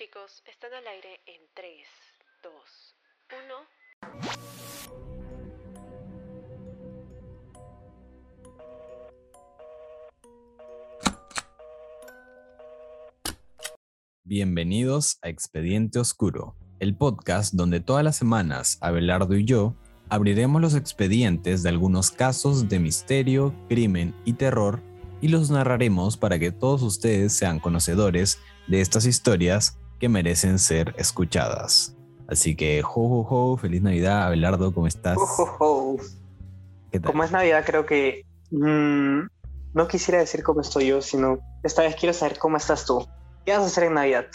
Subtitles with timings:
[0.00, 1.86] chicos, están al aire en 3,
[2.42, 2.54] 2,
[3.28, 3.54] 1.
[14.24, 19.74] Bienvenidos a Expediente Oscuro, el podcast donde todas las semanas Abelardo y yo
[20.08, 24.80] abriremos los expedientes de algunos casos de misterio, crimen y terror
[25.20, 30.94] y los narraremos para que todos ustedes sean conocedores de estas historias que merecen ser
[30.98, 31.94] escuchadas.
[32.26, 35.16] Así que, ho, ho, ho, feliz Navidad, Abelardo, ¿cómo estás?
[35.18, 35.96] Ho, ho, ho.
[36.90, 37.12] ¿Qué tal?
[37.12, 39.20] Como es Navidad, creo que mm,
[39.74, 43.06] no quisiera decir cómo estoy yo, sino esta vez quiero saber cómo estás tú.
[43.44, 44.26] ¿Qué vas a hacer en Navidad?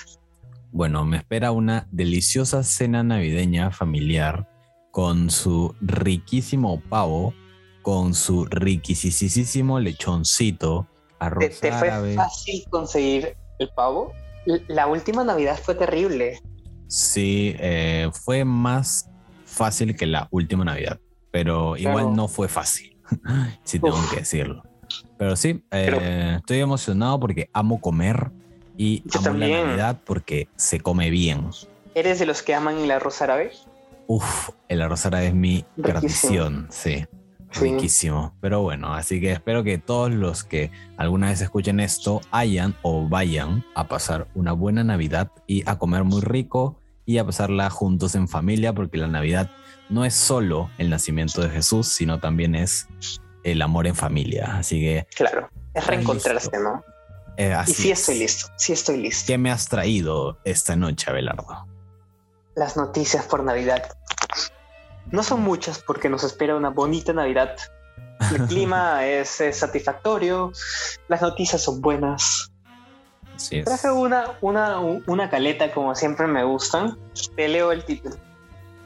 [0.72, 4.48] Bueno, me espera una deliciosa cena navideña familiar
[4.92, 7.34] con su riquísimo pavo,
[7.82, 10.88] con su riquisísimo lechoncito,
[11.20, 12.16] ¿Te, arroz te fue árabe.
[12.16, 14.12] fácil conseguir el pavo?
[14.68, 16.40] La última Navidad fue terrible.
[16.88, 19.10] Sí, eh, fue más
[19.46, 21.00] fácil que la última Navidad,
[21.32, 22.98] pero igual no fue fácil,
[23.64, 24.10] si tengo Uf.
[24.12, 24.64] que decirlo.
[25.18, 26.00] Pero sí, eh, Pero-
[26.38, 28.32] estoy emocionado porque amo comer
[28.78, 29.66] y Yo amo la también.
[29.68, 31.50] Navidad porque se come bien.
[31.96, 33.52] ¿Eres de los que aman el arroz árabe?
[34.08, 37.06] Uf, el arroz árabe es mi tradición, sí.
[37.56, 37.72] Sí.
[37.72, 38.36] Riquísimo.
[38.42, 43.08] Pero bueno, así que espero que todos los que alguna vez escuchen esto hayan o
[43.08, 48.16] vayan a pasar una buena Navidad y a comer muy rico y a pasarla juntos
[48.16, 49.50] en familia, porque la Navidad
[49.90, 52.88] no es solo el nacimiento de Jesús, sino también es
[53.44, 54.58] el amor en familia.
[54.58, 55.50] Así que Claro.
[55.74, 56.60] Es reencontrarse, listo.
[56.64, 56.84] ¿no?
[57.38, 58.00] eh, así y sí es.
[58.00, 59.26] estoy listo, sí estoy listo.
[59.28, 61.68] ¿Qué me has traído esta noche, Abelardo?
[62.56, 63.84] Las noticias por Navidad.
[65.12, 67.56] No son muchas porque nos espera una bonita Navidad.
[68.34, 70.52] El clima es, es satisfactorio,
[71.08, 72.52] las noticias son buenas.
[73.36, 73.66] Así es.
[73.66, 76.98] Traje una, una, una caleta como siempre me gustan.
[77.36, 78.16] Te leo el título.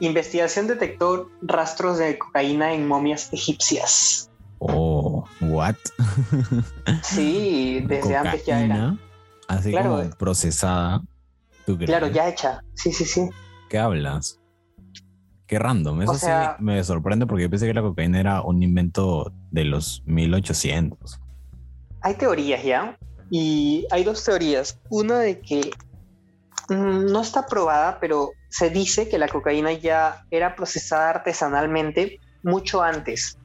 [0.00, 4.30] Investigación detectó rastros de cocaína en momias egipcias.
[4.58, 5.76] Oh, what?
[7.02, 8.96] Sí, desde antes ya era.
[9.46, 11.02] Así Claro, como procesada.
[11.66, 11.90] ¿Tú crees?
[11.90, 12.62] Claro, ya hecha.
[12.74, 13.28] Sí, sí, sí.
[13.68, 14.39] ¿Qué hablas?
[15.50, 16.02] Qué random.
[16.02, 19.32] Eso O sea- sí me sorprende porque yo pensé que la cocaína era un invento
[19.50, 21.18] de los 1800.
[22.02, 22.96] Hay teorías ya.
[23.32, 24.78] Y hay dos teorías.
[24.90, 25.72] Una de que
[26.68, 32.80] mm, no está probada, pero se dice que la cocaína ya era procesada artesanalmente mucho
[32.80, 33.36] antes.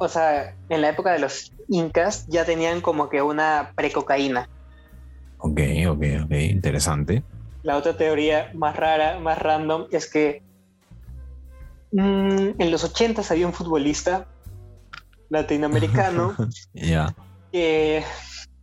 [0.00, 4.48] O sea, en la época de los incas ya tenían como que una precocaína.
[5.38, 6.32] Ok, ok, ok.
[6.32, 7.22] Interesante.
[7.62, 10.42] La otra teoría más rara, más random, es que
[11.96, 14.26] mm, en los 80 había un futbolista
[15.28, 16.36] latinoamericano
[17.52, 18.04] que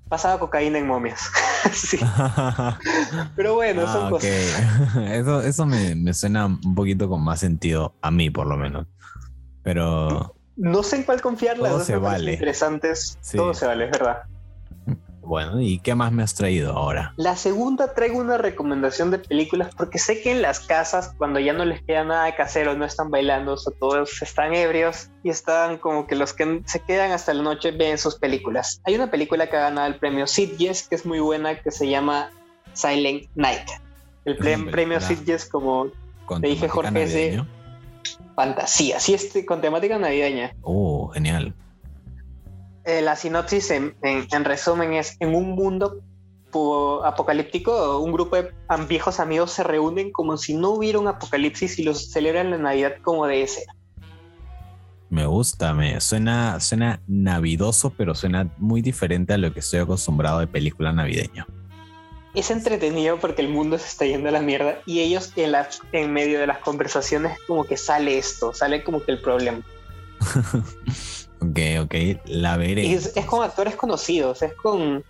[0.09, 1.21] pasaba cocaína en momias.
[1.71, 1.97] Sí,
[3.37, 4.11] Pero bueno, son Ah, ok.
[4.11, 5.07] cosas.
[5.11, 8.85] Eso, eso me, me suena un poquito con más sentido, a mí por lo menos.
[9.63, 12.33] Pero No sé en cuál confiar, las dos se vale.
[12.33, 13.17] interesantes.
[13.21, 13.37] Sí.
[13.37, 14.23] Todo se vale, es verdad.
[15.25, 17.13] Bueno, ¿y qué más me has traído ahora?
[17.17, 21.53] La segunda traigo una recomendación de películas porque sé que en las casas, cuando ya
[21.53, 25.29] no les queda nada de casero, no están bailando, o sea, todos están ebrios y
[25.29, 28.81] están como que los que se quedan hasta la noche ven sus películas.
[28.85, 31.87] Hay una película que ha ganado el premio Sitges, que es muy buena, que se
[31.89, 32.29] llama
[32.73, 33.67] Silent Night.
[34.25, 35.87] El Es una premio película Sitges como
[36.41, 37.47] Te dije, Jorge, ese- navideña.
[38.35, 40.53] fantasía, sí, este, con temática navideña.
[40.61, 41.53] Oh, genial.
[42.85, 46.01] Eh, la sinopsis en, en- en resumen es en un mundo
[46.51, 48.51] po- apocalíptico, un grupo de
[48.89, 52.95] viejos amigos se reúnen como si no hubiera un apocalipsis y los celebran la Navidad
[53.01, 53.63] como debe ser.
[55.09, 60.39] Me gusta, me suena, suena navidoso, pero suena muy diferente a lo que estoy acostumbrado
[60.39, 61.45] de película navideña.
[62.33, 65.69] Es entretenido porque el mundo se está yendo a la mierda y ellos en, la-
[65.91, 69.61] en medio de las conversaciones como que sale esto, sale como que el problema.
[71.49, 71.95] ok, ok,
[72.25, 72.83] la veré.
[72.85, 75.03] Y es, es con actores conocidos, es con...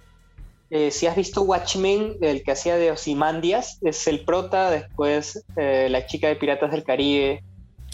[0.69, 5.87] eh, si has visto Watchmen, el que hacía de Ozymandias, es el prota, después eh,
[5.89, 7.43] la chica de Piratas del Caribe,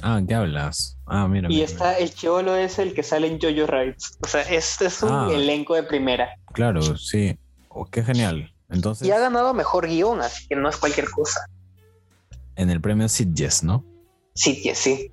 [0.02, 0.98] Ah, ¿qué hablas?
[1.06, 1.50] Ah, mira.
[1.50, 3.98] Y mira, está el chivolo es el que sale en Jojo Rabbit.
[4.24, 5.28] O sea, este es un Ah.
[5.30, 6.30] elenco de primera.
[6.54, 7.38] Claro, sí.
[7.68, 8.50] Oh, qué genial.
[8.70, 11.42] Entonces, Y ha ganado mejor guion, así que no es cualquier cosa.
[12.56, 13.84] en el premio Sitges, ¿no?
[14.42, 15.12] Que sí.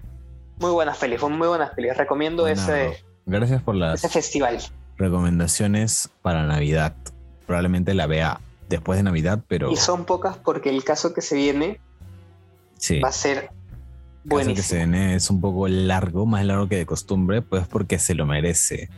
[0.58, 1.96] Muy buenas pelis, muy buenas pelis.
[1.96, 4.58] Recomiendo ese, Gracias por las ese festival.
[4.96, 6.94] recomendaciones para Navidad.
[7.46, 11.36] Probablemente la vea después de Navidad, pero Y son pocas porque el caso que se
[11.36, 11.80] viene
[12.78, 13.00] sí.
[13.00, 13.50] va a ser
[14.28, 18.00] Caso que se viene es un poco largo, más largo que de costumbre, pues porque
[18.00, 18.88] se lo merece.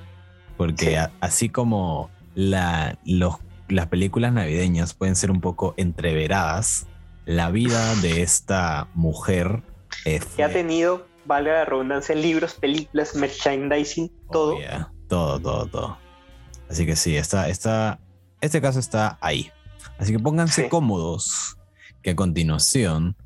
[0.57, 0.95] Porque Sí.
[0.95, 3.37] a- así como la, los
[3.69, 6.87] las películas navideñas pueden ser un poco entreveradas,
[7.27, 9.63] la vida de esta mujer
[10.07, 14.57] eh, Que ha tenido, valga la redundancia, libros, películas, merchandising, todo.
[14.57, 14.91] Oh, yeah.
[15.09, 15.99] Todo, todo, todo.
[16.69, 18.01] Así que sí, está, está,
[18.41, 19.51] este caso está ahí.
[19.99, 20.69] Así que pónganse Sí.
[20.69, 21.57] cómodos,
[22.03, 23.17] que a continuación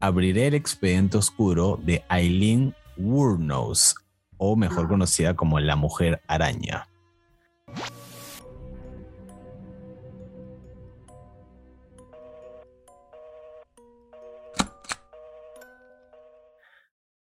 [0.00, 3.96] abriré el expediente oscuro de Eileen Wuornos,
[4.38, 6.88] o mejor conocida como la mujer araña.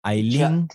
[0.05, 0.69] Eileen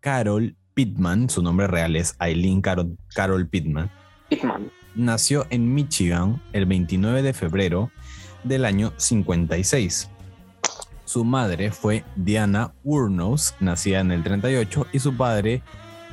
[0.00, 3.90] Carol Pittman, su nombre real es Eileen Carol, Carol Pittman,
[4.30, 4.70] Hitman.
[4.94, 7.90] nació en Michigan el 29 de febrero
[8.44, 10.08] del año 56.
[11.04, 15.62] Su madre fue Diana Urnos, nacida en el 38, y su padre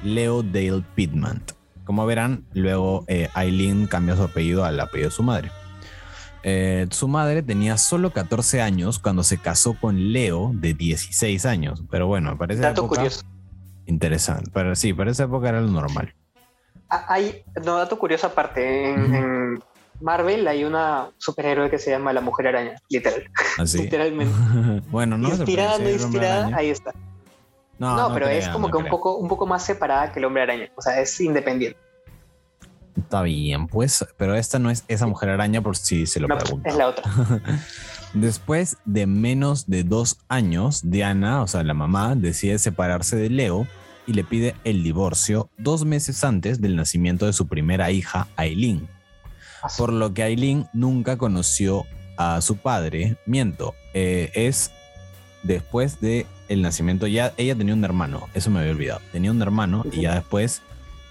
[0.04, 1.44] Leo Dale Pittman.
[1.86, 5.52] Como verán, luego eh, Eileen cambia su apellido al apellido de su madre.
[6.50, 11.84] Eh, su madre tenía solo 14 años cuando se casó con Leo de 16 años.
[11.92, 13.26] Pero bueno, parece Dato curioso.
[13.86, 14.50] interesante.
[14.54, 16.14] Pero sí, para esa época era lo normal.
[16.90, 18.94] Ah, Hay, no, dato curioso aparte.
[18.94, 19.60] En,
[20.00, 23.30] Marvel hay una superhéroe que se llama la Mujer Araña, literal.
[23.58, 23.80] Así.
[23.82, 24.34] Literalmente.
[24.90, 26.94] bueno, no inspirada, no inspirada, ahí está.
[27.78, 30.20] No, No, no pero es como no que un poco, un poco más separada que
[30.20, 30.72] el Hombre Araña.
[30.78, 31.78] O sea, es independiente.
[32.98, 36.38] Está bien, pues, pero esta no es esa mujer araña por si se lo No,
[36.38, 36.68] pregunto.
[36.68, 37.04] es la otra.
[38.14, 43.68] Después de menos de dos años, Diana, o sea, la mamá, decide separarse de Leo
[44.08, 48.88] y le pide el divorcio dos meses antes del nacimiento de su primera hija, Aileen.
[49.78, 51.86] Por lo que Aileen nunca conoció
[52.18, 53.18] a su padre.
[53.26, 54.72] Miento, eh, es
[55.44, 57.06] después de el nacimiento.
[57.08, 59.02] Ya ella tenía un hermano, eso me había olvidado.
[59.12, 60.62] Tenía un hermano y ya después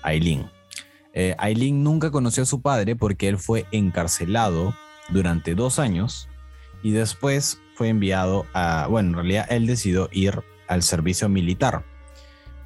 [0.03, 0.49] Aileen.
[1.19, 4.75] Eh, Aileen nunca conoció a su padre porque él fue encarcelado
[5.09, 6.29] durante dos años
[6.83, 8.87] y después fue enviado a.
[8.91, 11.85] Bueno, en realidad él decidió ir al servicio militar.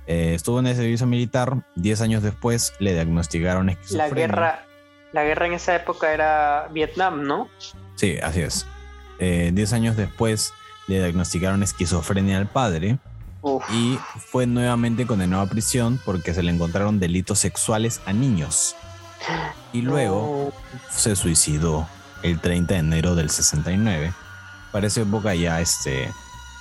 [0.08, 1.64] Eh, estuvo en el servicio militar.
[1.76, 4.14] Diez años después le diagnosticaron La esquizofrenia.
[4.14, 4.66] guerra,
[5.12, 7.48] la guerra en esa época era Vietnam, ¿no?
[7.94, 8.66] Sí, así es.
[9.20, 10.52] Eh, diez años después
[10.88, 12.98] le diagnosticaron esquizofrenia al padre
[13.42, 13.64] Uf.
[13.72, 18.76] y fue nuevamente condenado a prisión porque se le encontraron delitos sexuales a niños.
[19.72, 20.52] Y luego
[20.90, 21.86] se suicidó
[22.22, 24.12] el 30 de enero del 69.
[24.72, 26.10] Para esa época ya este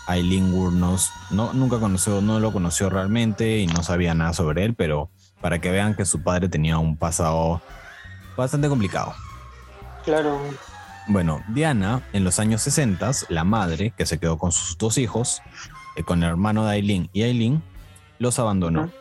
[0.07, 4.73] Aileen Wuornos no, nunca conoció, no lo conoció realmente y no sabía nada sobre él,
[4.73, 5.09] pero
[5.41, 7.61] para que vean que su padre tenía un pasado
[8.35, 9.13] bastante complicado.
[10.03, 10.39] Claro.
[11.07, 15.41] Bueno, Diana, en los años 60, la madre, que se quedó con sus dos hijos,
[15.95, 17.61] eh, con el hermano de Aileen y Aileen,
[18.19, 18.81] los abandonó.
[18.83, 18.91] Ujú.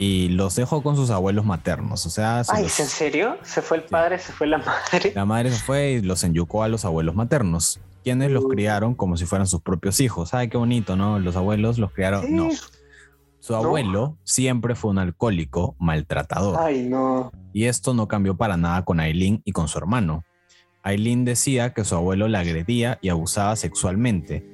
[0.00, 2.06] Y los dejó con sus abuelos maternos.
[2.06, 3.36] O sea, se Ay, los- ¿es en serio?
[3.42, 5.12] Se fue el padre, se fue la madre.
[5.14, 8.48] la madre se fue y los enyucó a los abuelos maternos, quienes los Mm.
[8.48, 10.34] criaron como si fueran sus propios hijos.
[10.34, 11.18] Ay, qué bonito, ¿no?
[11.18, 12.24] Los abuelos los criaron.
[12.26, 12.32] Sí.
[12.32, 12.48] No.
[13.40, 13.58] Su No.
[13.58, 16.58] abuelo siempre fue un alcohólico maltratador.
[16.60, 17.32] Ay, no.
[17.52, 20.22] Y esto no cambió para nada con Aileen y con su hermano.
[20.84, 24.46] Aileen decía que su abuelo la agredía y abusaba sexualmente,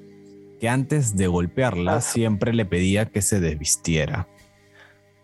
[0.61, 2.01] que antes de golpearla Ah.
[2.01, 4.29] siempre le pedía que se desvistiera.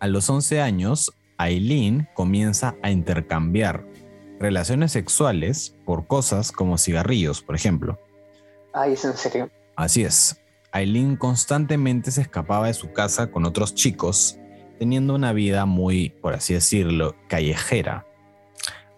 [0.01, 3.85] A los 11 años, Aileen comienza a intercambiar
[4.39, 8.01] relaciones sexuales por cosas como cigarrillos, por ejemplo.
[8.73, 9.51] Ay, es en serio.
[9.77, 10.41] Así es.
[10.73, 14.39] Aileen constantemente se escapaba de su casa con otros chicos,
[14.79, 18.07] teniendo una vida muy, por así decirlo, callejera.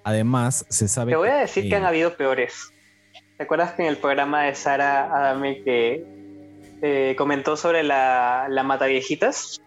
[0.04, 2.72] Además, se sabe Te voy a decir que ella- han habido peores.
[3.36, 6.04] ¿Te acuerdas que en el programa de Sara Adame que
[6.82, 9.62] eh, comentó sobre la, la mataviejitas?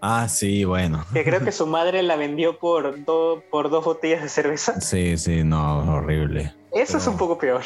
[0.00, 1.04] Ah, sí, bueno.
[1.12, 4.80] Que creo que su madre la vendió por, do- por dos botellas de cerveza.
[4.80, 6.54] Sí, sí, no, horrible.
[6.72, 7.62] Eso es un poco peor.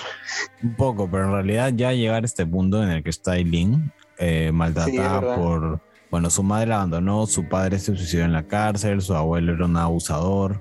[0.63, 3.93] Un poco, pero en realidad ya llegar a este punto en el que está Aileen,
[4.19, 5.81] eh, maltratada por...
[6.11, 9.65] Bueno, su madre la abandonó, su padre se suicidó en la cárcel, su abuelo era
[9.65, 10.61] un abusador.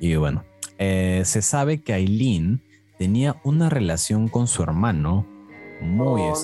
[0.00, 0.44] Y bueno,
[0.78, 2.62] eh, se sabe que Aileen
[2.98, 5.26] tenía una relación con su hermano
[5.80, 6.34] muy Oh, no.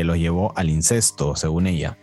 [0.00, 1.98] Que los llevó al incesto, según ella.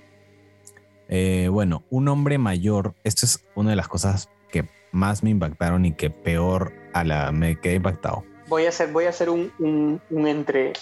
[1.09, 5.83] Eh, bueno, un hombre mayor, esto es una de las cosas que más me impactaron
[5.83, 8.23] y que peor a la me quedé impactado.
[8.49, 10.73] Voy a hacer, voy a hacer un, un- un entre,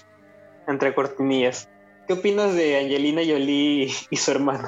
[0.67, 1.69] entre cortinillas.
[2.05, 4.67] ¿Qué opinas de Angelina Jolie y su hermano?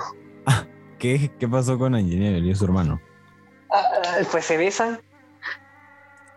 [0.97, 3.01] ¿Qué, qué pasó con Angelina Jolie y su hermano?
[3.73, 3.83] Ah,
[4.31, 5.01] pues se besan,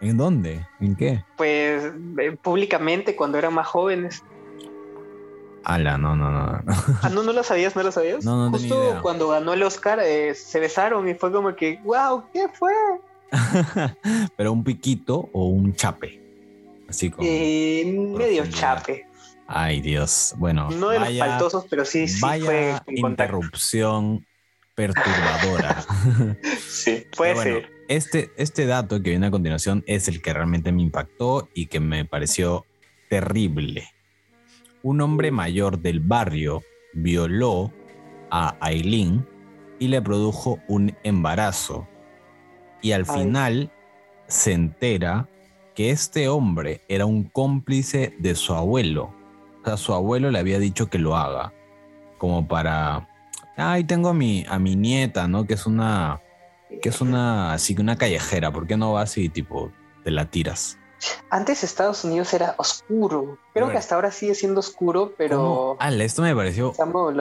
[0.01, 0.67] ¿En dónde?
[0.81, 1.23] ¿En qué?
[1.37, 1.85] pues
[2.19, 4.25] eh, públicamente cuando eran más jóvenes.
[5.75, 6.47] Ala, no, no, no.
[6.47, 6.63] no.
[7.03, 8.25] Ah, no, no lo sabías, no lo sabías.
[8.25, 9.01] No, no tenía Justo idea.
[9.03, 12.73] cuando ganó el Oscar eh, se besaron y fue como que, wow, ¿qué fue?
[14.37, 16.21] Pero un piquito o un chape.
[16.89, 17.27] Así como.
[17.31, 17.85] Eh,
[18.17, 19.07] medio chape.
[19.47, 20.35] Ay, Dios.
[20.39, 24.27] Bueno, No de los vaya, faltosos, pero sí, sí vaya fue interrupción
[24.75, 25.85] perturbadora.
[26.71, 27.71] Sí, puede bueno, ser.
[27.89, 31.81] Este, este dato que viene a continuación es el que realmente me impactó y que
[31.81, 32.65] me pareció
[33.09, 33.89] terrible.
[34.83, 36.63] Un hombre mayor del barrio
[36.95, 37.71] violó
[38.31, 39.27] a Aileen
[39.79, 41.87] y le produjo un embarazo.
[42.83, 43.23] Y al Ay.
[43.23, 43.73] final
[44.27, 45.29] se entera
[45.75, 49.15] que este hombre era un cómplice de su abuelo.
[49.63, 51.53] O sea, su abuelo le había dicho que lo haga.
[52.19, 53.09] Como para.
[53.57, 55.47] Ay, tengo a mi, a mi nieta, ¿no?
[55.47, 56.21] Que es una.
[56.83, 57.53] Que es una.
[57.53, 58.53] Así que una callejera.
[58.53, 59.71] ¿Por qué no vas y tipo
[60.05, 60.79] te la tiras?
[61.31, 63.39] Antes Estados Unidos era oscuro.
[63.53, 63.71] Creo Bueno.
[63.71, 65.77] que hasta ahora sigue siendo oscuro, pero.
[65.79, 66.73] Ala, esto me pareció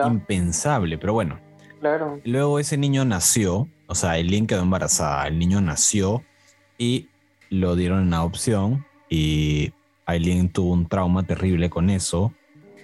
[0.06, 1.38] impensable, pero bueno.
[1.80, 2.20] claro.
[2.24, 6.22] Luego ese niño nació, o sea, Eileen quedó embarazada, el niño nació
[6.78, 7.08] y
[7.48, 9.72] lo dieron en adopción y
[10.06, 12.32] Eileen tuvo un trauma terrible con eso,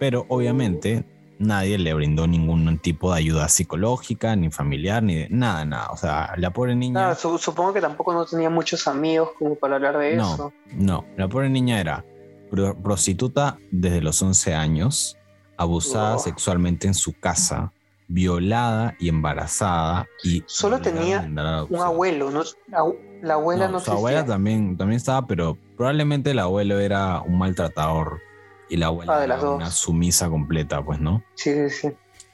[0.01, 1.05] pero obviamente
[1.39, 5.89] nadie le brindó ningún tipo de ayuda psicológica, ni familiar, ni de nada, nada.
[5.91, 7.15] O sea, la pobre niña...
[7.15, 10.53] Su- supongo que tampoco no tenía muchos amigos como para hablar de No, eso.
[10.73, 12.05] no, la pobre niña era
[12.51, 15.17] pro- prostituta desde los 11 años,
[15.57, 17.73] abusada sexualmente en su casa,
[18.09, 21.21] violada y embarazada y Solo tenía
[21.69, 22.43] Un abuelo, ¿no?
[22.69, 22.85] La,
[23.23, 28.21] la abuela no, su abuela también, también estaba, pero probablemente el abuelo era un maltratador
[28.69, 29.57] y la abuela Ah, de las era dos.
[29.57, 31.23] una sumisa completa, pues, ¿no?
[31.35, 31.89] Sí, sí, sí.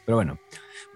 [0.04, 0.38] Pero bueno,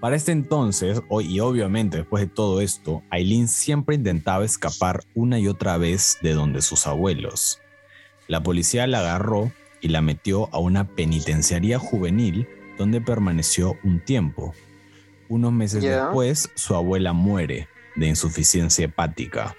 [0.00, 5.48] para este entonces, y obviamente después de todo esto, Aileen siempre intentaba escapar una y
[5.48, 7.60] otra vez de donde sus abuelos.
[8.28, 14.54] La policía la agarró y la metió a una penitenciaría juvenil donde permaneció un tiempo.
[15.28, 19.54] Unos meses después, su abuela muere de insuficiencia hepática.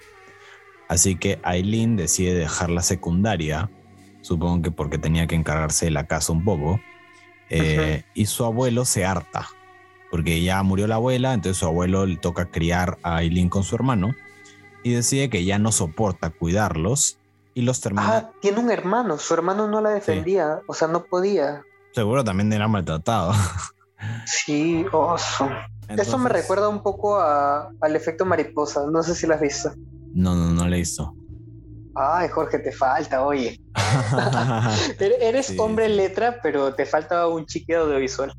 [0.88, 3.70] Así que Aileen decide dejar la secundaria,
[4.20, 6.80] supongo que porque tenía que encargarse de la casa un poco,
[7.50, 9.46] eh, y su abuelo se harta,
[10.10, 13.74] porque ya murió la abuela, entonces su abuelo le toca criar a Aileen con su
[13.74, 14.14] hermano,
[14.84, 17.18] y decide que ya no soporta cuidarlos,
[17.54, 18.16] y los termina...
[18.16, 19.18] Ah, tiene un hermano.
[19.18, 20.60] Su hermano no la defendía.
[20.68, 21.62] O sea, no podía.
[21.92, 23.32] Seguro también era maltratado.
[24.26, 25.48] Sí, oso.
[25.88, 28.82] Eso me recuerda un poco a- al efecto mariposa.
[28.88, 29.72] No sé si lo has visto.
[30.14, 31.16] No, no, no le hizo.
[32.00, 33.60] Ay, Jorge, te falta, oye.
[34.98, 38.32] Ere- Eres Sí, hombre letra, pero te falta un chiqueo audiovisual.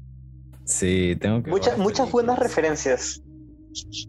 [0.63, 1.49] sí, tengo que...
[1.49, 3.21] Muchas, buenas referencias.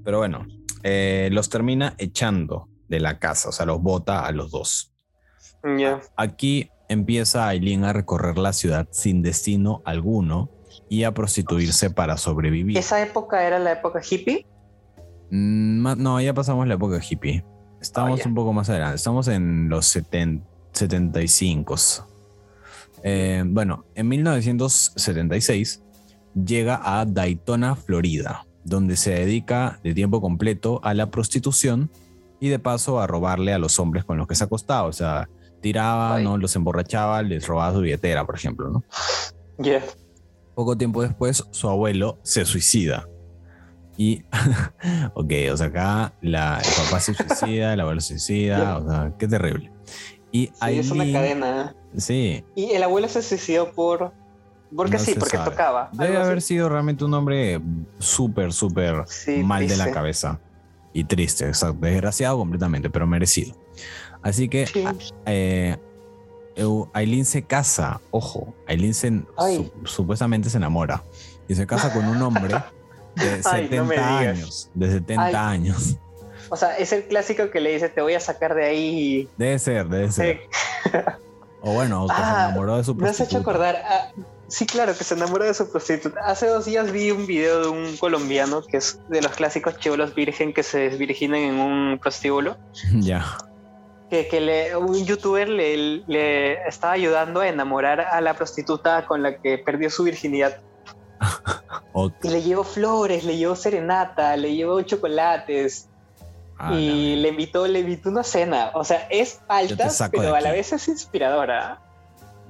[0.04, 0.46] Pero bueno,
[0.82, 4.92] eh, los termina echando de la casa, o sea, los bota a los dos.
[5.78, 6.00] Ya.
[6.16, 10.50] Aquí empieza Aileen a recorrer la ciudad sin destino alguno
[10.88, 12.76] y a prostituirse para sobrevivir.
[12.78, 14.46] ¿Esa época era la época hippie?
[15.30, 17.44] Mm, No, ya pasamos la época hippie.
[17.80, 18.96] Estamos un poco más adelante.
[18.96, 21.76] Estamos en los 70, 75.
[23.02, 25.82] Eh, bueno, en 1976
[26.44, 31.90] llega a Daytona, Florida, donde se dedica de tiempo completo a la prostitución
[32.40, 34.86] y de paso a robarle a los hombres con los que se acostaba.
[34.86, 35.28] O sea,
[35.60, 36.24] tiraba, Ay.
[36.24, 36.36] ¿no?
[36.36, 38.68] los emborrachaba, les robaba su billetera, por ejemplo.
[38.68, 38.84] ¿no?
[40.54, 43.08] Poco tiempo después, su abuelo se suicida.
[44.02, 44.24] Y,
[45.14, 49.12] ok, o sea, acá la, el papá se suicida, el abuelo se suicida, o sea,
[49.18, 49.70] qué terrible.
[50.32, 51.76] Y Sí, es una Aileen- cadena.
[51.98, 54.12] Sí, Y el abuelo se suicidó por.
[54.74, 55.50] Porque No sí, porque sabe.
[55.50, 55.90] tocaba.
[55.92, 56.46] debe haber así.
[56.54, 57.60] sido realmente un hombre
[57.98, 60.40] súper, súper Sí, mal de la cabeza.
[60.94, 63.54] Y triste, exacto, desgraciado completamente, pero merecido.
[64.22, 64.82] Así que Sí.
[64.86, 64.94] a-
[65.26, 65.76] eh,
[66.94, 71.02] Aileen se casa, ojo, Aileen se, su- supuestamente se enamora
[71.48, 72.54] y se casa con un hombre
[73.16, 74.10] de 70 Ay, no me digas.
[74.10, 75.34] años, de 70 Ay.
[75.34, 75.96] años.
[76.48, 79.28] O sea, es el clásico que le dice: Te voy a sacar de ahí.
[79.36, 80.40] Debe ser, debe ser.
[81.62, 83.50] O bueno, que se Ah, enamoró de su Me has hecho prostituta.
[83.50, 83.82] acordar.
[83.86, 84.12] ah,
[84.48, 86.18] sí, claro, que se enamoró de su prostituta.
[86.24, 90.14] Hace dos días vi un video de un colombiano que es de los clásicos chivolos
[90.14, 92.56] virgen que se desvirginan en un prostíbulo.
[93.00, 93.26] Ya.
[94.08, 99.22] Que, que le, un youtuber le, le estaba ayudando a enamorar a la prostituta con
[99.22, 100.62] la que perdió su virginidad.
[102.22, 105.88] Y le llevó flores, le llevó serenata, le llevó chocolates.
[106.58, 108.70] ah, y le invitó, le invitó una cena.
[108.74, 111.80] O sea, es alta, pero a la vez es inspiradora.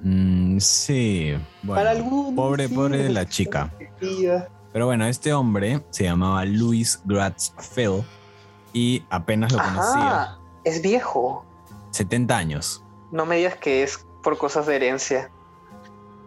[0.02, 1.32] Mm, sí.
[1.62, 2.34] Bueno, Para algunos.
[2.34, 3.72] pobre, sí, pobre de la chica.
[4.72, 8.02] Pero bueno, este hombre se llamaba Louis Gratz Fell
[8.72, 10.38] y apenas lo conocía.
[10.64, 11.44] Es viejo.
[11.90, 12.84] 70 años.
[13.10, 15.30] No me digas que es por cosas de herencia.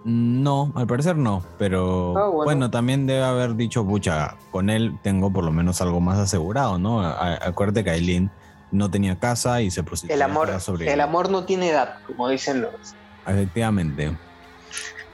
[0.06, 2.44] No, al parecer no, pero Ah, bueno.
[2.44, 2.70] bueno.
[2.72, 7.02] también debe haber dicho, pucha, con él tengo por lo menos algo más asegurado, ¿no?
[7.02, 8.30] A- acuérdate que Aileen
[8.72, 10.16] no tenía casa y se prostituía.
[10.16, 10.50] El amor,
[10.82, 12.74] el amor no tiene edad, como dicen los.
[13.26, 14.18] Efectivamente.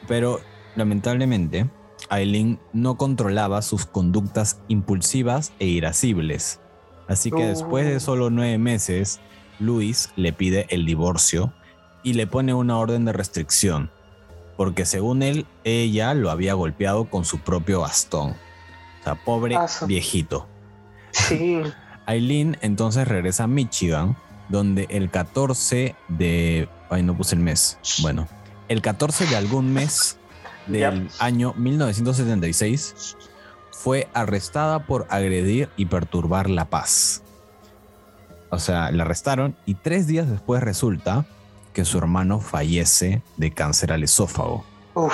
[0.07, 0.39] Pero
[0.75, 1.69] lamentablemente,
[2.09, 6.59] Aileen no controlaba sus conductas impulsivas e irascibles.
[7.07, 7.99] Así que después de Oh.
[7.99, 9.19] solo nueve meses,
[9.59, 11.53] Luis le pide el divorcio
[12.01, 13.91] y le pone una orden de restricción,
[14.59, 18.31] porque según él, ella lo había golpeado con su propio bastón.
[18.31, 20.49] O sea, pobre viejito.
[21.11, 21.61] Sí.
[22.05, 24.17] Aileen entonces regresa a Michigan,
[24.49, 26.67] donde el 14 de...
[26.89, 27.79] Ay, no puse el mes.
[28.01, 28.27] Bueno,
[28.67, 30.17] el 14 de algún mes
[30.67, 33.15] del año 1976
[33.71, 37.23] fue arrestada por agredir y perturbar la paz.
[38.49, 41.25] O sea, la arrestaron y tres días después resulta
[41.79, 44.65] que su hermano fallece de cáncer al esófago.
[44.95, 45.13] Uf,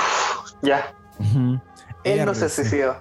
[0.63, 0.95] ya.
[1.19, 1.62] Él
[2.03, 2.95] Ella no se suicidó.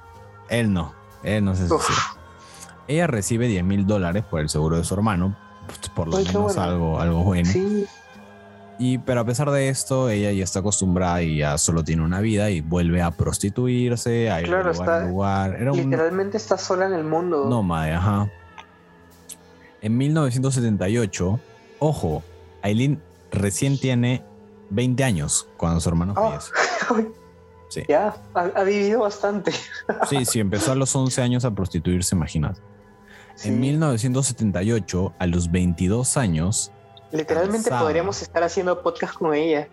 [0.51, 0.93] Él no,
[1.23, 1.83] él no se Uf.
[1.87, 2.07] suicidó.
[2.89, 5.35] Ella recibe 10 mil dólares por el seguro de su hermano,
[5.67, 6.61] pues, por lo menos bueno.
[6.63, 7.51] algo, algo bueno.
[7.51, 7.87] Sí.
[8.79, 12.21] Y pero a pesar de esto, ella ya está acostumbrada y ya solo tiene una
[12.21, 15.57] vida y vuelve a prostituirse, a ir Claro, de lugar está- en lugar.
[15.59, 17.47] Era un Literalmente está sola en el mundo.
[17.49, 18.29] nómade, ajá.
[19.81, 21.41] En 1978,
[21.79, 22.23] ojo,
[22.63, 23.01] Aileen
[23.35, 24.25] recién tiene
[24.71, 26.53] 20 años cuando su hermano fallece.
[27.71, 27.83] Sí.
[27.89, 29.51] Ya, ha, ha vivido bastante.
[30.09, 32.61] Sí, sí, empezó a los 11 años a prostituirse, imagínate.
[33.35, 33.49] Sí.
[33.49, 36.71] En 1978, a los 22 años,
[37.15, 39.69] Literalmente podríamos estar haciendo podcast con ella.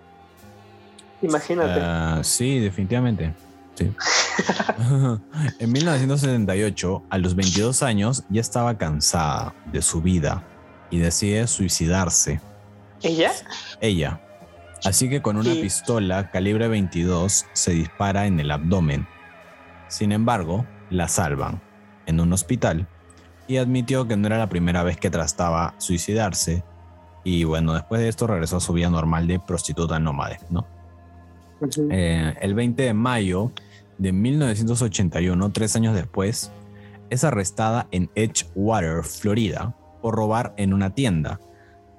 [1.23, 1.79] Imagínate.
[1.81, 3.33] Ah, sí, definitivamente.
[3.73, 3.91] Sí.
[5.59, 10.43] en 1978, a los 22 años, ya estaba cansada de su vida
[10.91, 12.41] y decide suicidarse.
[13.03, 13.31] ¿Ella?
[13.79, 14.21] Ella.
[14.83, 15.61] Así que con una Sí.
[15.61, 19.07] pistola calibre 22 se dispara en el abdomen.
[19.87, 21.61] Sin embargo, la salvan
[22.05, 22.87] en un hospital
[23.47, 26.63] y admitió que no era la primera vez que trataba suicidarse.
[27.23, 30.65] Y bueno, después de esto regresó a su vida normal de prostituta nómade, ¿no?
[31.91, 33.51] Eh, el 20 de mayo
[33.99, 36.51] de 1981, tres años después,
[37.11, 41.39] es arrestada en Edgewater, Florida, por robar en una tienda.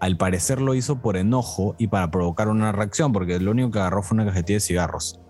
[0.02, 3.78] Al parecer lo hizo por enojo y para provocar una reacción, porque lo único que
[3.78, 5.20] agarró fue una cajetilla de cigarros.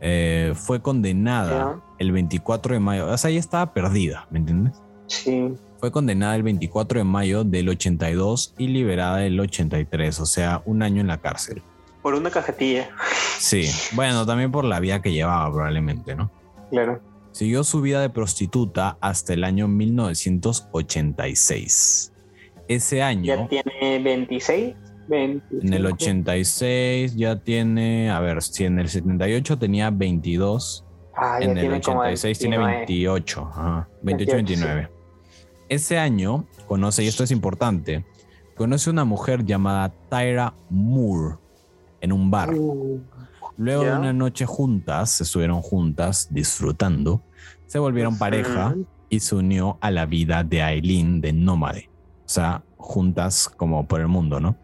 [0.00, 1.76] Eh, fue condenada Ya.
[1.98, 4.80] el 24 de mayo, o sea, ella estaba perdida, ¿me entiendes?
[5.06, 5.52] Sí.
[5.80, 10.82] Fue condenada el 24 de mayo del 82 y liberada el 83, o sea, un
[10.82, 11.60] año en la cárcel.
[12.00, 12.88] Por una cajetilla.
[13.38, 16.30] Sí, bueno, también por la vida que llevaba probablemente, ¿no?
[16.70, 17.02] Claro.
[17.32, 22.14] Siguió su vida de prostituta hasta el año 1986.
[22.68, 24.74] Ese Ya año, tiene 26.
[25.08, 25.66] 25.
[25.66, 30.84] en el 86, ya tiene, a ver, si en el 78 tenía 22,
[31.18, 32.86] Ah, ya en el tiene como 86 tiene 29.
[32.86, 34.90] 28, ajá, 28, 28, 29.
[35.68, 38.04] Ese año conoce, y esto es importante,
[38.56, 41.36] conoce una mujer llamada Tyra Moore
[42.00, 42.52] en un bar.
[42.54, 43.00] Uh,
[43.58, 43.98] Luego de Ya.
[43.98, 47.22] una noche juntas, estuvieron juntas disfrutando,
[47.66, 48.74] se volvieron pareja
[49.08, 51.88] y se unió a la vida de Aileen de nómade.
[52.26, 54.56] O sea, juntas como por el mundo, ¿no?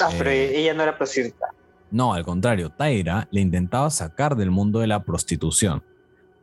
[0.00, 0.60] Ah, pero Eh.
[0.60, 1.46] ella no era prostituta.
[1.90, 5.82] No, al contrario, Tyra le intentaba sacar del mundo de la prostitución,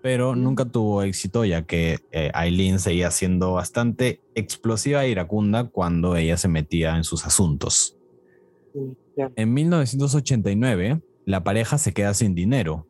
[0.02, 0.44] pero Mm.
[0.44, 6.36] nunca tuvo éxito ya que eh, Aileen seguía siendo bastante explosiva e iracunda cuando ella
[6.38, 7.98] se metía en sus asuntos.
[9.38, 12.88] En 1989, la pareja se queda sin dinero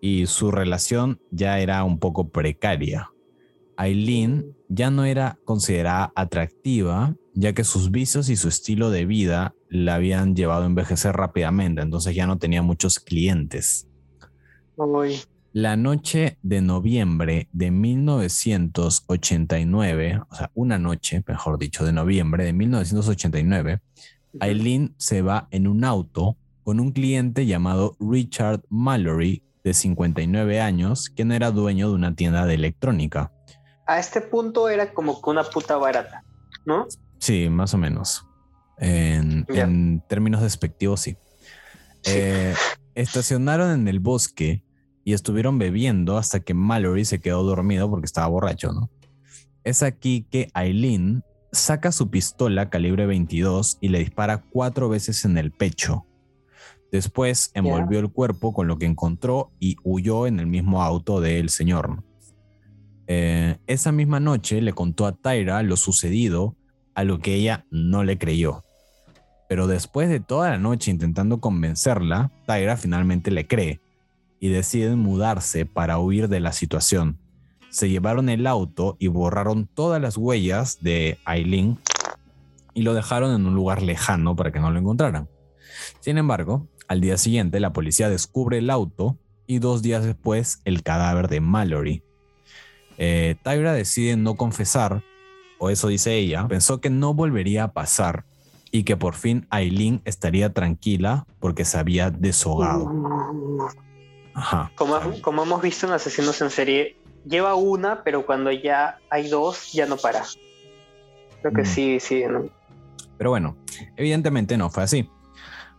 [0.00, 3.10] y su relación ya era un poco precaria.
[3.76, 9.56] Aileen ya no era considerada atractiva, ya que sus vicios y su estilo de vida
[9.68, 13.88] la habían llevado a envejecer rápidamente, entonces ya no tenía muchos clientes.
[15.52, 22.52] La noche de noviembre de 1989, o sea, una noche, mejor dicho, de noviembre de
[22.52, 23.80] 1989,
[24.40, 31.08] Aileen se va en un auto con un cliente llamado Richard Mallory, de 59 años,
[31.08, 33.32] quien era dueño de una tienda de electrónica.
[33.86, 36.24] A este punto era como que una puta barata,
[36.64, 36.86] ¿no?
[37.18, 38.26] Sí, más o menos.
[38.78, 39.46] En,
[40.08, 41.16] términos despectivos, sí.
[42.02, 42.12] Sí.
[42.16, 42.54] Eh,
[42.94, 44.64] estacionaron en el bosque
[45.04, 48.90] y estuvieron bebiendo hasta que Mallory se quedó dormido porque estaba borracho, ¿no?
[49.62, 55.38] Es aquí que Aileen saca su pistola calibre 22 y le dispara cuatro veces en
[55.38, 56.06] el pecho.
[56.90, 61.48] Después envolvió el cuerpo con lo que encontró y huyó en el mismo auto del
[61.48, 62.04] señor.
[63.06, 66.56] Eh, esa misma noche le contó a Tyra lo sucedido,
[66.94, 68.64] a lo que ella no le creyó.
[69.48, 73.80] Pero después de toda la noche intentando convencerla, Tyra finalmente le cree
[74.40, 77.18] y deciden mudarse para huir de la situación.
[77.70, 81.78] Se llevaron el auto y borraron todas las huellas de Aileen
[82.72, 85.28] y lo dejaron en un lugar lejano para que no lo encontraran.
[86.00, 90.82] Sin embargo, al día siguiente la policía descubre el auto y dos días después el
[90.82, 92.02] cadáver de Mallory.
[92.98, 95.02] Eh, Tyra decide no confesar,
[95.58, 98.24] o eso dice ella, pensó que no volvería a pasar
[98.70, 102.90] y que por fin Aileen estaría tranquila porque se había desahogado.
[104.34, 104.72] Ajá.
[104.74, 109.72] Como, como hemos visto en Asesinos en Serie, lleva una, pero cuando ya hay dos,
[109.72, 110.24] ya no para.
[111.40, 111.66] Creo que mm.
[111.66, 112.24] sí, sí.
[112.28, 112.46] ¿no?
[113.16, 113.56] Pero bueno,
[113.96, 115.08] evidentemente no fue así.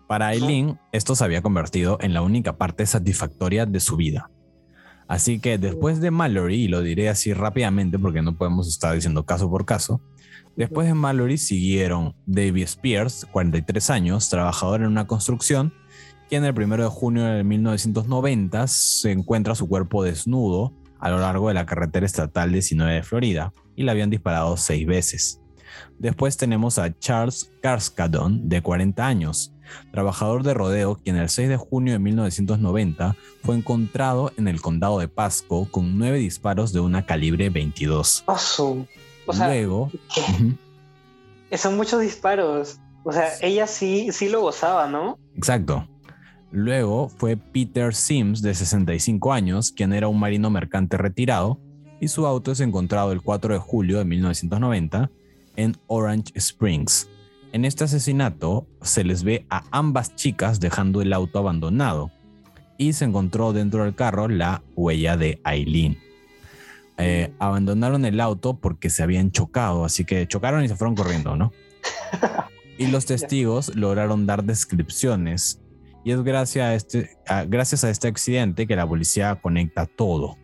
[0.08, 4.30] Para Aileen, esto se había convertido en la única parte satisfactoria de su vida.
[5.08, 9.26] Así que después de Mallory, y lo diré así rápidamente porque no podemos estar diciendo
[9.26, 10.02] caso por caso,
[10.56, 15.74] después de Mallory siguieron David Spears, 43 años, trabajador en una construcción,
[16.28, 21.50] quien el 1 de junio de 1990 se encuentra su cuerpo desnudo a lo largo
[21.50, 25.40] de la carretera estatal 19 de Florida y le habían disparado seis veces.
[26.00, 29.54] Después tenemos a Charles Carskadon, de 40 años,
[29.92, 35.00] trabajador de rodeo, quien el 6 de junio de 1990 fue encontrado en el condado
[35.00, 38.24] de Pasco con nueve disparos de una calibre 22.
[38.26, 38.88] O
[39.28, 39.92] Luego,
[41.52, 42.80] son muchos disparos.
[43.04, 45.18] O sea, ella sí, sí lo gozaba, ¿no?
[45.36, 45.88] Exacto.
[46.52, 51.60] Luego fue Peter Sims, de 65 años, quien era un marino mercante retirado,
[52.00, 55.10] y su auto es encontrado el 4 de julio de 1990
[55.56, 57.10] en Orange Springs.
[57.56, 62.12] En este asesinato se les ve a ambas chicas dejando el auto abandonado
[62.78, 65.98] y se encontró dentro del carro la huella de Aileen.
[66.98, 71.38] Eh, abandonaron el auto porque se habían chocado, así que chocaron y se fueron corriendo,
[71.38, 71.54] ¿no?
[72.78, 75.62] Y los testigos lograron dar descripciones
[76.04, 80.36] y es gracias a, este, gracias a este accidente que la policía conecta todo.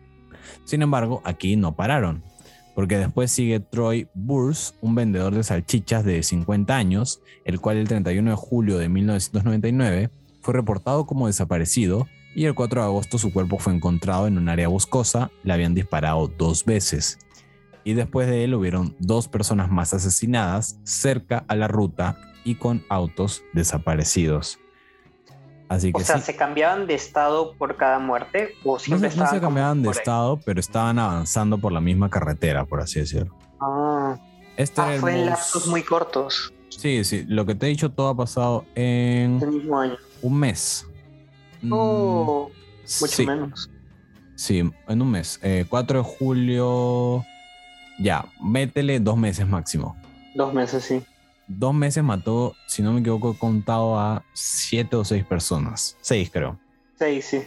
[0.64, 2.24] Sin embargo, aquí no pararon
[2.74, 7.88] porque después sigue Troy Burs, un vendedor de salchichas de 50 años, el cual el
[7.88, 13.32] 31 de julio de 1999 fue reportado como desaparecido y el 4 de agosto su
[13.32, 17.18] cuerpo fue encontrado en un área boscosa, le habían disparado dos veces.
[17.84, 22.84] Y después de él hubieron dos personas más asesinadas cerca a la ruta y con
[22.88, 24.58] autos desaparecidos
[25.94, 28.54] o sea, ¿se cambiaban de estado por cada muerte?
[28.64, 32.80] ¿O siempre no, se, cambiaban de estado, pero estaban avanzando por la misma carretera, por
[32.80, 33.36] así decirlo.
[33.60, 34.18] Ah,
[34.56, 36.52] este ah fue en lapsos muy cortos.
[36.68, 37.24] Sí, sí.
[37.28, 39.40] Lo que te he dicho todo ha pasado en...
[39.42, 39.96] El mismo año.
[40.22, 40.86] Un mes.
[41.70, 43.70] Oh, mm, mucho menos.
[44.34, 44.58] Sí,
[44.88, 45.40] en un mes.
[45.68, 47.24] 4 eh, de julio...
[47.98, 49.96] Ya, métele dos meses máximo.
[50.34, 51.04] Dos meses, sí
[51.58, 55.96] dos meses mató, si no me equivoco, he contado a siete o seis personas.
[56.00, 56.58] Seis, creo.
[56.98, 57.42] Seis, sí.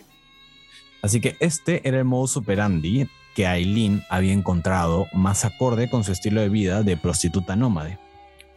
[1.02, 6.12] Así que este era el modus operandi que Aileen había encontrado más acorde con su
[6.12, 8.00] estilo de vida de prostituta nómade.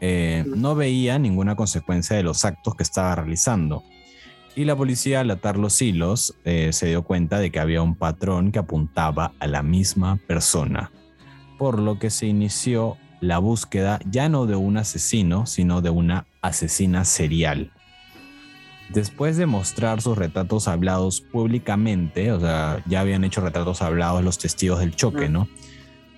[0.01, 3.83] Eh, no veía ninguna consecuencia de los actos que estaba realizando.
[4.55, 7.97] Y la policía al atar los hilos eh, se dio cuenta de que había un
[7.97, 10.91] patrón que apuntaba a la misma persona,
[11.59, 16.27] por lo que se inició la búsqueda ya no de un asesino, sino de una
[16.41, 17.73] asesina serial.
[18.91, 24.39] Después de mostrar sus retratos hablados públicamente, o sea, ya habían hecho retratos hablados los
[24.39, 25.49] testigos del choque, ¿no?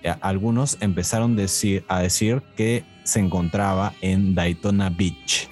[0.03, 5.49] Eh, algunos empezaron a decir que se encontraba en Daytona Beach.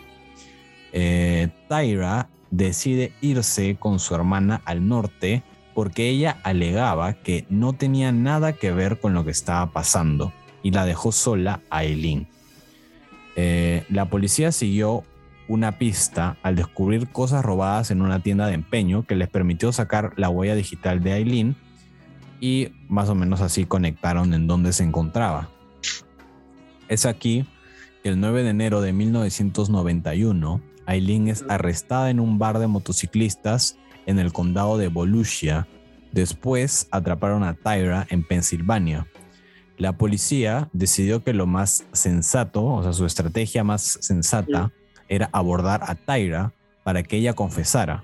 [0.94, 5.44] Eh, Tyra decide irse con su hermana al norte
[5.76, 10.72] porque ella alegaba que no tenía nada que ver con lo que estaba pasando y
[10.72, 12.28] la dejó sola a Eileen.
[13.36, 15.04] Eh, la policía siguió
[15.48, 20.14] una pista al descubrir cosas robadas en una tienda de empeño que les permitió sacar
[20.16, 21.56] la huella digital de Eileen
[22.40, 25.50] y más o menos así conectaron en dónde se encontraba.
[26.88, 27.46] Es aquí
[28.04, 33.78] que el 9 de enero de 1991, Eileen es arrestada en un bar de motociclistas
[34.06, 35.68] en el condado de Volusia.
[36.12, 39.08] Después atraparon a Tyra en Pensilvania
[39.80, 44.72] la policía decidió que lo más sensato, o sea, su estrategia más sensata,
[45.08, 48.04] era abordar a Tyra para que ella confesara.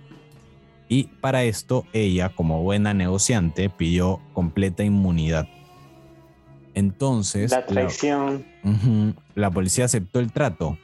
[0.87, 5.49] Y para esto, ella, como buena negociante, pidió completa inmunidad.
[6.73, 8.45] Entonces, la traición.
[9.35, 10.77] La, policía aceptó el trato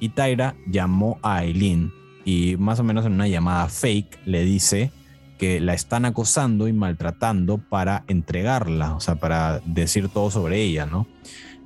[0.00, 1.92] y Tyra llamó a Aileen
[2.24, 4.90] y más o menos en una llamada fake le dice
[5.38, 10.86] que la están acosando y maltratando para entregarla, o sea, para decir todo sobre ella,
[10.86, 11.06] ¿no?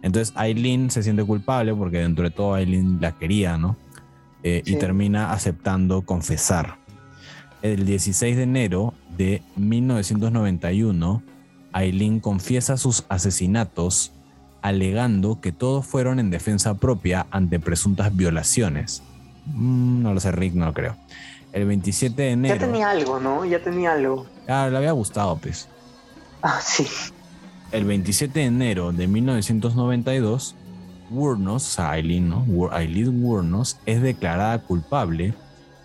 [0.02, 3.76] Entonces Aileen se siente culpable porque dentro de todo Aileen la quería, ¿no?
[4.42, 6.76] Eh, y termina aceptando confesar.
[7.61, 11.22] El 16 de enero de 1991,
[11.72, 14.12] Aileen confiesa sus asesinatos
[14.62, 19.02] alegando que todos fueron en defensa propia ante presuntas violaciones.
[19.46, 20.96] Mm, no lo sé, Rick, no lo creo.
[21.52, 22.54] El 27 de enero.
[22.54, 23.44] Ya tenía algo, ¿no?
[23.44, 24.26] Ya tenía algo.
[24.46, 25.68] Ah, le había gustado, pues.
[26.42, 26.87] Ah, sí.
[27.72, 30.54] El 27 de enero de 1992,
[31.11, 32.46] Wurnos, Aileen, ¿no?
[32.70, 35.34] Aileen Wurnos es declarada culpable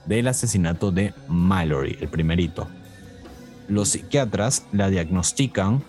[0.06, 2.68] del asesinato de Mallory, el primerito.
[3.68, 5.84] Los psiquiatras la diagnostican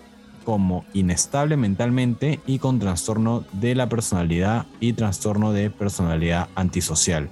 [0.45, 7.29] como inestable mentalmente y con trastorno de la personalidad y trastorno de personalidad antisocial.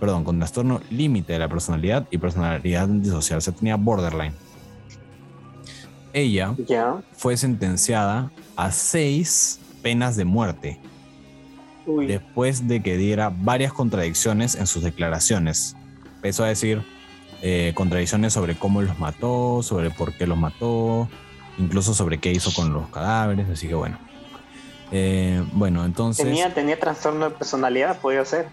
[0.00, 3.40] Perdón, con trastorno límite de la personalidad y personalidad antisocial.
[3.40, 4.34] Se tenía borderline.
[6.12, 6.96] Ella Ya.
[7.12, 10.80] fue sentenciada a seis penas de muerte
[11.86, 12.06] Uy.
[12.06, 15.76] después de que diera varias contradicciones en sus declaraciones.
[16.16, 16.82] Empezó a decir
[17.42, 21.08] eh, contradicciones sobre cómo los mató, sobre por qué los mató,
[21.58, 23.98] incluso sobre qué hizo con los cadáveres, así que bueno.
[24.90, 26.24] Eh, bueno, entonces...
[26.24, 28.48] Tenía, tenía trastorno de personalidad, podía ser.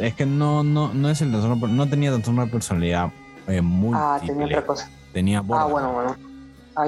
[0.00, 3.10] Es que no, no, no es el trastorno, no tenía trastorno de personalidad
[3.46, 3.98] eh, múltiple.
[4.00, 4.90] Ah, tenía otra cosa.
[5.12, 6.16] Tenía Ah, bueno, bueno.
[6.76, 6.86] Ah.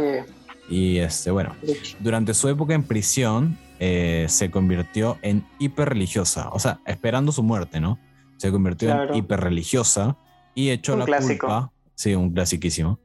[0.68, 1.54] Y este, bueno,
[1.98, 7.80] durante su época en prisión eh, se convirtió en hiperreligiosa, o sea, esperando su muerte,
[7.80, 7.98] ¿no?
[8.36, 9.12] Se convirtió Claro.
[9.12, 10.16] en hiperreligiosa
[10.54, 11.46] y echó Un la clásico.
[11.46, 13.00] culpa, sí, un clasiquísimo,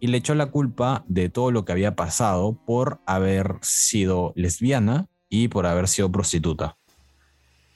[0.00, 5.08] y le echó la culpa de todo lo que había pasado por haber sido lesbiana
[5.28, 6.77] y por haber sido prostituta.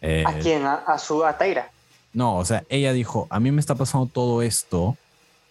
[0.03, 0.67] Eh, ¿A quién?
[0.67, 1.71] ¿A, a su a Taira?
[2.13, 4.97] no, o sea, ella dijo, a mí me está pasando todo esto,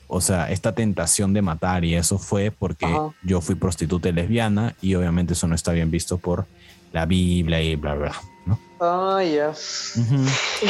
[0.08, 3.10] o sea, esta tentación de matar y eso fue porque Ajá.
[3.24, 6.46] yo fui prostituta y lesbiana y obviamente eso no está bien visto por
[6.92, 8.14] la Biblia y bla, bla,
[8.46, 8.60] ¿no?
[8.80, 9.54] Ah, ya.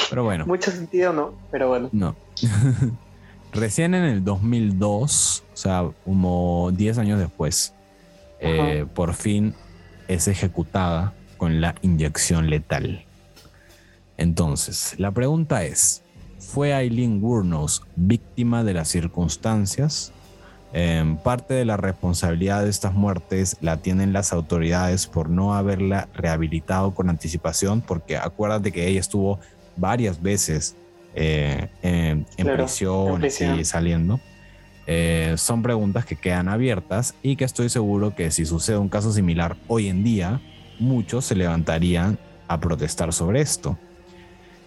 [0.10, 1.34] Pero bueno, Mucho sentido, ¿no?
[1.50, 1.90] Pero bueno.
[1.92, 2.16] no.
[3.54, 7.74] Recién en el 2002, o sea, como 10 años después,
[8.40, 9.54] eh, por fin
[10.08, 13.04] es ejecutada con la inyección letal.
[14.22, 16.04] Entonces, la pregunta es,
[16.38, 20.14] ¿fue Eileen Wurnos víctima de las circunstancias?
[20.74, 26.08] Em, parte de la responsabilidad de estas muertes la tienen las autoridades por no haberla
[26.14, 29.40] rehabilitado con anticipación, porque acuérdate que ella estuvo
[29.76, 30.76] varias veces
[31.16, 33.52] eh, en, en Claro, prisión, en prisión.
[33.54, 34.20] así, saliendo.
[34.86, 39.12] Eh, son preguntas que quedan abiertas y que estoy seguro que si sucede un caso
[39.12, 40.40] similar hoy en día,
[40.78, 43.80] muchos se levantarían a protestar sobre esto.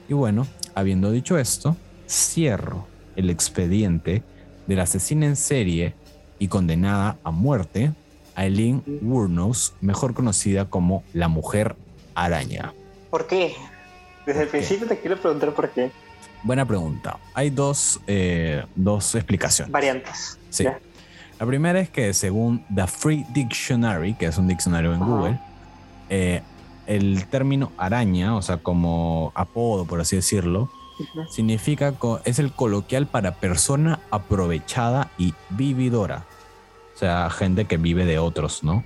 [0.09, 1.77] Y bueno, habiendo dicho esto,
[2.09, 2.87] cierro
[3.17, 4.23] el expediente
[4.67, 5.95] de la asesina en serie
[6.39, 7.93] y condenada a muerte,
[8.37, 11.77] Eileen Wurnos, mejor conocida como la Mujer
[12.15, 12.73] Araña.
[13.11, 13.55] ¿Por qué?
[14.27, 15.91] Desde el principio te quiero preguntar por qué.
[16.43, 17.19] Buena pregunta.
[17.33, 19.73] Hay dos, eh, dos explicaciones.
[19.73, 20.39] Variantes.
[20.51, 20.65] Sí.
[20.65, 20.79] Ya.
[21.39, 25.01] La primera es que según The Free Dictionary, que es un diccionario en.
[25.01, 25.39] Google,
[26.11, 26.43] eh,
[26.87, 30.71] el término araña, o sea, como apodo, por así decirlo,
[31.31, 31.95] significa,
[32.25, 36.25] es el coloquial para persona aprovechada y vividora.
[36.95, 38.85] O sea, gente que vive de otros, ¿no?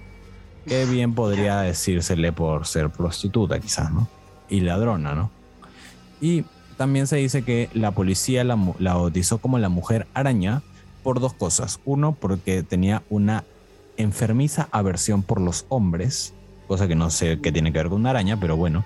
[0.67, 4.09] Que bien podría decírsele por ser prostituta, quizás, ¿no?
[4.49, 5.31] Y ladrona, ¿no?
[6.21, 6.45] Y
[6.77, 10.63] también se dice que la policía la, la bautizó como la mujer araña
[11.03, 11.81] por dos cosas.
[11.85, 13.45] Uno, porque tenía una
[13.97, 16.33] enfermiza aversión por los hombres,
[16.69, 18.85] cosa que no sé qué tiene que ver con una araña, pero bueno.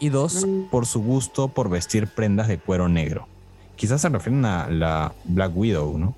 [0.00, 0.64] Y dos, Mm.
[0.70, 3.28] por su gusto por vestir prendas de cuero negro.
[3.76, 6.14] Quizás se refieren a la Black Widow, ¿no?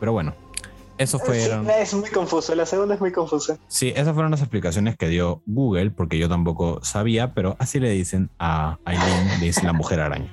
[0.00, 0.34] Pero bueno,
[0.98, 1.68] eso fueron...
[1.70, 2.54] es muy confuso.
[2.54, 3.56] La segunda es muy confusa.
[3.68, 7.90] Sí, esas fueron las explicaciones que dio Google, porque yo tampoco sabía, pero así le
[7.90, 10.30] dicen a Aileen, le dicen la mujer araña.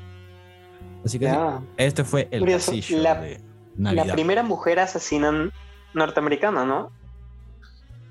[1.05, 1.61] Así que sí, Ya.
[1.77, 3.39] este fue el Curioso, la- de
[3.77, 5.49] La primera mujer asesina
[5.93, 6.91] norteamericana, ¿no?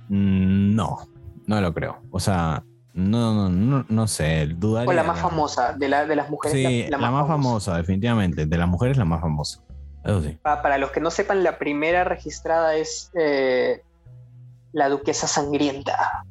[0.08, 0.98] Mm, No,
[1.46, 1.98] no lo creo.
[2.10, 2.62] O sea,
[2.94, 4.90] no, no, no, no sé, dudaría.
[4.90, 6.56] O la más famosa de, la, de las mujeres.
[6.56, 8.46] Sí, la, más famosa, definitivamente.
[8.46, 9.62] De las mujeres, la más famosa.
[10.04, 10.38] Eso sí.
[10.42, 13.82] Pa- para los que no sepan, la primera registrada es eh,
[14.72, 16.24] la Duquesa Sangrienta,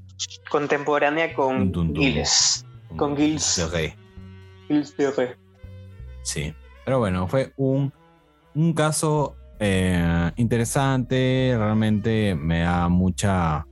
[0.50, 1.96] contemporánea con Dun.
[1.96, 2.66] Giles.
[2.98, 3.56] Con Gilles.
[3.58, 3.94] De rey.
[4.68, 5.30] Gilles de Rey.
[6.24, 6.54] Sí.
[6.86, 7.94] Pero bueno, fue un,
[8.56, 11.56] un caso eh, interesante.
[11.58, 13.65] Realmente me da mucha,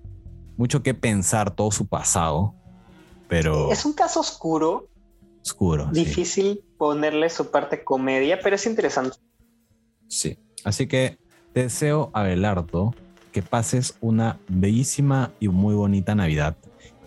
[0.58, 2.56] mucho que pensar todo su pasado.
[3.28, 4.88] Pero Es un caso oscuro,
[5.42, 5.90] oscuro.
[5.94, 6.06] sí.
[6.06, 9.18] difícil ponerle su parte comedia, pero es interesante.
[10.08, 10.38] Sí.
[10.64, 11.18] Así que
[11.54, 12.94] te deseo, Abelardo,
[13.32, 16.56] que pases una bellísima y muy bonita Navidad.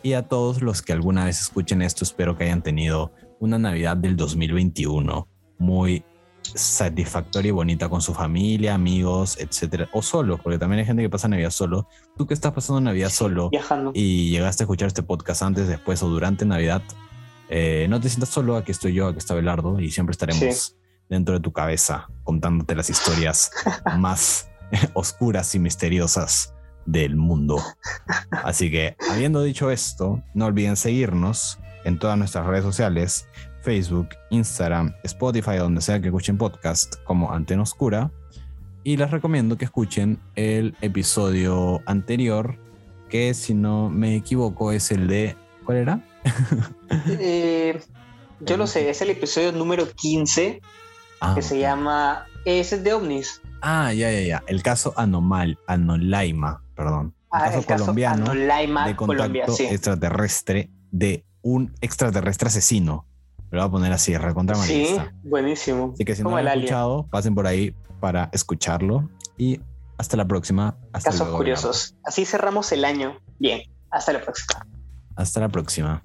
[0.02, 3.96] Y a todos los que alguna vez escuchen esto, espero que hayan tenido una Navidad
[3.96, 6.04] del 2021 muy
[6.54, 11.10] satisfactoria y bonita con su familia, amigos, etcétera, o solo, porque también hay gente que
[11.10, 11.88] pasa Navidad solo.
[12.16, 13.92] Tú que estás pasando Navidad solo Viajando.
[13.94, 16.82] y llegaste a escuchar este podcast antes, después o durante Navidad,
[17.48, 20.76] eh, no te sientas solo, aquí estoy yo, aquí está Belardo y siempre estaremos
[21.08, 23.50] dentro de tu cabeza contándote las historias
[23.98, 24.50] más
[24.94, 26.54] oscuras y misteriosas
[26.86, 27.62] del mundo.
[28.30, 33.28] Así que, habiendo dicho esto, no olviden seguirnos en todas nuestras redes sociales,
[33.62, 38.10] Facebook, Instagram, Spotify, donde sea que escuchen podcast como Antena Oscura.
[38.84, 42.56] Y les recomiendo que escuchen el episodio anterior,
[43.08, 45.36] que si no me equivoco es el de...
[45.64, 46.00] ¿Cuál era?
[47.20, 47.78] Eh,
[48.40, 50.60] yo lo sé, es el episodio número 15
[51.20, 52.26] Ah, que se llama.
[52.44, 53.42] Ese es de ovnis.
[53.60, 54.42] Ah, ya, ya, ya.
[54.46, 57.14] El caso Anomal, Anolaima, perdón.
[57.30, 59.66] Ah, caso el caso colombiano Anolaima, de contacto Colombia, sí.
[59.66, 63.06] extraterrestre de un extraterrestre asesino.
[63.50, 65.92] Lo voy a poner así, recontra Sí, buenísimo.
[65.94, 66.64] Así que si no lo han alien.
[66.64, 69.08] escuchado, pasen por ahí para escucharlo.
[69.36, 69.60] Y
[69.96, 70.76] hasta la próxima.
[70.92, 71.96] Hasta Casos luego, curiosos.
[72.04, 73.18] Así cerramos el año.
[73.38, 74.66] Bien, hasta la próxima.
[75.16, 76.04] Hasta la próxima.